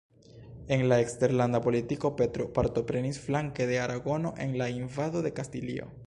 En 0.75 0.85
la 0.91 0.95
eksterlanda 1.01 1.59
politiko, 1.65 2.09
Petro 2.21 2.47
partoprenis 2.57 3.19
flanke 3.27 3.67
de 3.73 3.77
Aragono 3.83 4.31
en 4.47 4.57
la 4.63 4.71
invado 4.77 5.21
de 5.29 5.33
Kastilio. 5.43 5.91